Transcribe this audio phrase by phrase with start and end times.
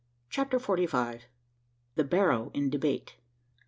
[0.31, 1.25] CHAPTER FORTY FIVE.
[1.93, 3.17] THE BARROW IN DEBATE.